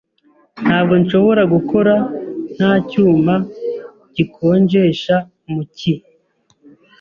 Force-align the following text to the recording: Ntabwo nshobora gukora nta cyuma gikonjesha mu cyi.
Ntabwo 0.65 0.93
nshobora 1.01 1.43
gukora 1.53 1.93
nta 2.55 2.73
cyuma 2.89 3.33
gikonjesha 4.15 5.15
mu 5.51 5.61
cyi. 5.75 5.93